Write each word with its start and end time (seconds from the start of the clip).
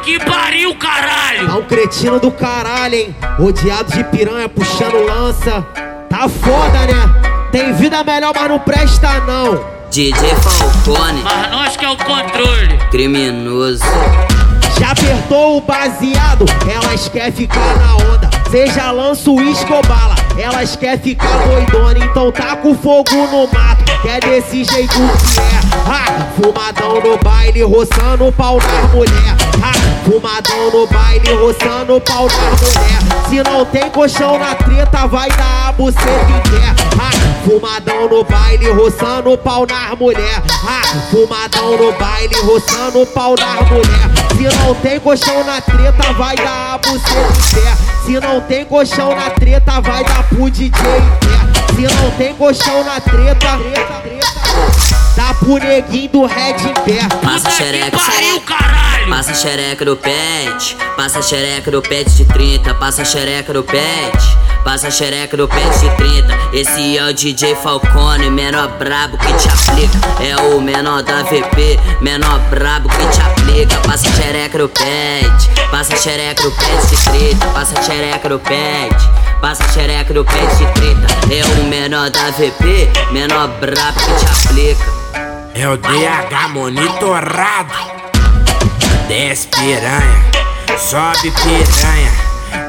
que 0.00 0.18
pariu, 0.18 0.74
caralho! 0.76 1.46
Tá 1.46 1.56
um 1.56 1.62
cretino 1.62 2.18
do 2.18 2.30
caralho, 2.30 2.94
hein? 2.94 3.16
Rodeado 3.38 3.92
de 3.92 4.04
piranha 4.04 4.48
puxando 4.48 5.04
lança. 5.04 5.62
Tá 6.08 6.28
foda, 6.28 6.86
né? 6.86 7.48
Tem 7.52 7.72
vida 7.72 8.02
melhor, 8.02 8.32
mas 8.34 8.48
não 8.48 8.58
presta 8.58 9.20
não. 9.20 9.64
DJ 9.90 10.12
Falcone, 10.36 11.22
criminoso. 12.90 13.84
Já 14.80 14.92
apertou 14.92 15.58
o 15.58 15.60
baseado, 15.60 16.46
elas 16.66 17.06
quer 17.08 17.30
ficar 17.32 17.76
na 17.76 17.96
onda. 17.96 18.30
Seja 18.50 18.90
lança 18.90 19.30
o 19.30 19.40
escobala, 19.42 20.16
elas 20.38 20.74
quer 20.74 20.98
ficar 20.98 21.28
doidona. 21.46 21.98
Então 21.98 22.32
tá 22.32 22.56
com 22.56 22.74
fogo 22.74 23.14
no 23.30 23.46
mato, 23.52 23.84
que 24.00 24.08
é 24.08 24.18
desse 24.20 24.64
jeito 24.64 24.94
que 24.94 25.40
é. 25.40 25.60
Ah, 25.86 26.26
fumadão 26.34 27.00
no 27.00 27.18
baile, 27.18 27.62
roçando 27.62 28.28
o 28.28 28.32
pau 28.32 28.58
na 28.58 28.88
mulher. 28.88 29.36
Ah, 29.62 30.08
fumadão 30.08 30.70
no 30.72 30.86
baile, 30.86 31.32
roçando 31.34 31.96
o 31.96 32.00
pau 32.00 32.26
na 32.26 32.50
mulher. 32.56 33.28
Se 33.28 33.42
não 33.42 33.64
tem 33.66 33.90
colchão 33.90 34.38
na 34.38 34.54
treta, 34.54 35.06
vai 35.06 35.28
dar 35.30 35.68
a 35.68 35.72
buceta 35.72 36.08
que 36.08 36.50
quer. 36.50 36.74
Ah, 36.98 37.44
fumadão 37.44 38.08
no 38.08 38.24
baile, 38.24 38.72
roçando 38.72 39.32
o 39.32 39.38
pau 39.38 39.66
na 39.66 39.94
mulher. 39.94 40.42
Ah, 40.66 40.82
fumadão 41.10 41.76
no 41.76 41.92
baile, 41.92 42.34
roçando 42.42 42.69
o 42.94 43.06
pau 43.06 43.34
na 43.38 43.62
mulher. 43.62 44.10
Se 44.36 44.56
não 44.58 44.74
tem 44.76 44.98
colchão 45.00 45.44
na 45.44 45.60
treta, 45.60 46.12
vai 46.14 46.36
dar 46.36 46.74
a 46.74 46.78
buceta 46.78 47.10
em 47.10 47.62
pé. 47.62 47.76
Se 48.04 48.20
não 48.20 48.40
tem 48.40 48.64
colchão 48.64 49.14
na 49.14 49.30
treta, 49.30 49.80
vai 49.80 50.04
dar 50.04 50.22
pro 50.24 50.50
DJ 50.50 50.68
em 50.68 50.72
pé. 50.72 51.74
Se 51.74 51.94
não 51.94 52.10
tem 52.12 52.34
colchão 52.34 52.84
na 52.84 53.00
treta, 53.00 53.58
dá 55.16 55.34
pro 55.34 55.58
neguinho 55.58 56.10
do 56.10 56.26
Red 56.26 56.56
em 56.68 56.74
pé. 56.84 57.08
Passa 57.22 57.50
xereca, 57.50 57.98
pariu, 57.98 58.40
caralho! 58.40 59.08
Passa 59.08 59.34
xereca 59.34 59.84
do 59.84 59.96
pet, 59.96 60.76
passa 60.96 61.22
xereca 61.22 61.70
do 61.70 61.82
pet 61.82 62.10
de 62.10 62.24
30, 62.24 62.74
passa 62.74 63.04
xereca 63.04 63.52
do 63.52 63.62
pet, 63.62 64.38
passa 64.64 64.90
xereca 64.90 65.36
do 65.36 65.48
pet 65.48 65.78
de 65.78 65.90
30. 65.96 66.38
Esse 66.52 66.96
é 66.96 67.04
o 67.04 67.12
DJ 67.12 67.54
Falcone, 67.56 68.30
menor 68.30 68.68
brabo 68.78 69.16
que 69.18 69.32
te 69.34 69.48
aplica. 69.48 69.98
É 70.22 70.36
o 70.36 70.60
menor 70.60 71.02
da 71.02 71.22
VP, 71.22 71.78
menor 72.00 72.38
brabo 72.50 72.88
que 72.88 73.06
te 73.06 73.20
aplica. 73.20 73.76
Passa 73.86 74.08
xereca 74.12 74.58
do 74.58 74.68
pet, 74.68 75.50
passa 75.70 75.96
xereca 75.96 76.42
do 76.42 76.50
pet 76.50 76.86
de 76.88 77.10
30, 77.10 77.46
passa 77.48 77.82
xereca 77.82 78.28
do 78.28 78.38
pet. 78.38 78.96
Passa 79.40 79.66
xereca 79.72 80.12
do 80.12 80.22
de 80.22 80.66
30 80.74 81.34
É 81.34 81.60
o 81.62 81.64
menor 81.64 82.10
da 82.10 82.30
VP 82.30 82.90
Menor 83.10 83.48
brabo 83.58 83.98
que 83.98 84.12
te 84.12 84.48
aplica 84.48 84.84
É 85.54 85.66
o 85.66 85.78
DH 85.78 86.48
monitorado. 86.50 88.00
Desce 89.08 89.48
piranha, 89.48 90.24
sobe 90.78 91.32
piranha, 91.32 92.12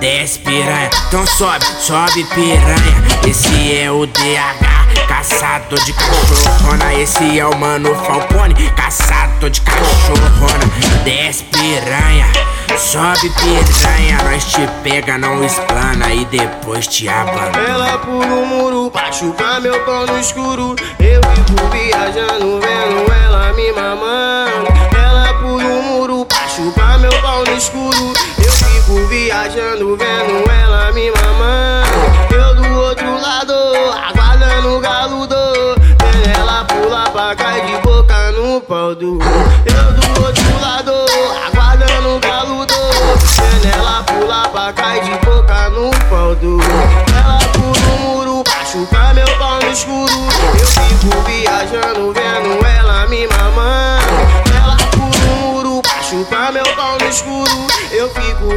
desce 0.00 0.38
piranha, 0.40 0.90
então 1.08 1.26
sobe, 1.26 1.64
sobe 1.80 2.24
piranha. 2.34 3.04
Esse 3.26 3.76
é 3.76 3.90
o 3.90 4.06
DH, 4.06 5.06
caçador 5.08 5.78
de 5.84 5.92
cachorrona. 5.92 6.94
Esse 6.94 7.38
é 7.38 7.46
o 7.46 7.56
mano 7.56 7.94
Falcone, 7.94 8.54
caçador 8.70 9.50
de 9.50 9.60
cachorrona. 9.60 10.64
Desce 11.04 11.44
piranha, 11.44 12.26
sobe 12.78 13.30
piranha. 13.30 14.18
Nós 14.24 14.44
te 14.44 14.66
pega, 14.82 15.18
não 15.18 15.44
explana 15.44 16.12
e 16.12 16.24
depois 16.26 16.86
te 16.86 17.08
abandona. 17.08 17.68
Ela 17.68 17.98
pula 17.98 18.26
o 18.26 18.46
muro 18.46 18.90
pra 18.90 19.12
chupar 19.12 19.60
meu 19.60 19.78
pau 19.84 20.06
no 20.06 20.18
escuro. 20.18 20.76
Eu 20.98 21.20
fico 21.34 21.68
viajando, 21.70 22.60
vendo 22.60 23.12
ela 23.12 23.52
me 23.52 23.72
mamando. 23.72 24.68
Ela 24.96 25.34
pula 25.34 25.64
o 25.64 25.82
muro 25.82 26.26
pra 26.26 26.48
chupar 26.48 26.98
meu 26.98 27.12
pau 27.22 27.44
no 27.44 27.56
escuro. 27.56 28.33
Viajando, 29.14 29.96
vendo 29.96 30.50
ela 30.50 30.90
me 30.90 31.08
mamando. 31.08 32.34
Eu 32.34 32.52
do 32.56 32.80
outro 32.80 33.20
lado, 33.22 33.54
aguardando 34.08 34.76
o 34.76 34.80
galo 34.80 35.24
do. 35.24 35.76
Vendo 35.78 36.36
ela 36.36 36.64
pular 36.64 37.08
pra 37.10 37.36
cá 37.36 37.60
de 37.60 37.76
boca 37.78 38.32
no 38.32 38.60
pau 38.60 38.92
do. 38.92 39.20
Eu 39.66 39.92
do 39.92 40.20
outro 40.20 40.60
lado, 40.60 40.90
aguardando 40.90 41.53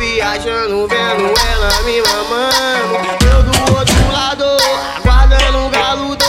viajando, 0.00 0.88
vendo 0.88 1.34
ela 1.50 1.82
me 1.82 2.00
mamando. 2.00 2.96
Eu 3.30 3.42
do 3.42 3.74
outro 3.76 4.12
lado, 4.12 4.44
aguardando 4.96 5.66
o 5.66 5.68
galo 5.68 6.16
do. 6.16 6.24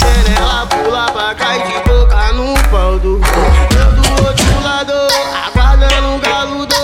Vendo 0.00 0.38
ela 0.38 0.66
pular 0.66 1.12
pra 1.12 1.34
cá 1.34 1.58
e 1.58 1.62
de 1.62 1.90
boca 1.90 2.32
no 2.32 2.54
pau 2.70 2.98
do. 2.98 3.20
Eu 3.78 3.92
do 3.92 4.24
outro 4.26 4.62
lado, 4.62 4.92
aguardando 5.46 6.14
o 6.14 6.18
galo 6.20 6.64
do. 6.64 6.74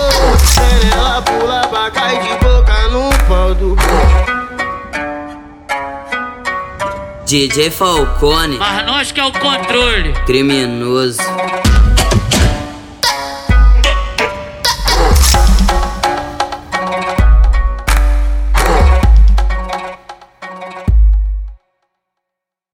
Vendo 0.53 0.93
ela 0.93 1.21
pular 1.23 1.67
pra 1.67 1.89
cá 1.89 2.13
e 2.13 2.19
de 2.19 2.29
boca 2.45 2.87
no 2.89 3.09
pau 3.27 3.55
do. 3.55 3.75
DJ 7.25 7.69
Falcone 7.69 8.57
Mas 8.57 8.85
nós 8.87 9.11
que 9.11 9.19
é 9.19 9.25
o 9.25 9.31
controle. 9.31 10.13
Criminoso 10.25 11.21